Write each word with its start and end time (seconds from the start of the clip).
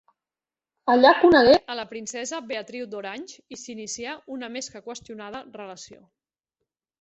Allà 0.93 1.09
conegué 1.17 1.51
a 1.73 1.75
la 1.79 1.85
princesa 1.91 2.39
Beatriu 2.51 2.87
d'Orange 2.93 3.45
i 3.57 3.59
s'inicià 3.65 4.17
una 4.37 4.51
més 4.57 4.71
que 4.77 4.83
qüestionada 4.89 5.45
relació. 5.61 6.03